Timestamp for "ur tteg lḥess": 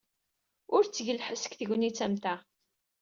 0.75-1.43